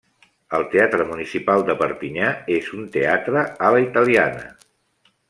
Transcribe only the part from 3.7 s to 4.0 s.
la